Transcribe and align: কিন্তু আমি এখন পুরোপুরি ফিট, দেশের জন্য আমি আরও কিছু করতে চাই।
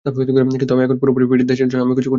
কিন্তু 0.09 0.73
আমি 0.75 0.83
এখন 0.87 0.97
পুরোপুরি 1.01 1.25
ফিট, 1.31 1.39
দেশের 1.51 1.67
জন্য 1.71 1.81
আমি 1.85 1.85
আরও 1.85 1.87
কিছু 1.87 1.93
করতে 1.97 2.03
চাই। 2.05 2.09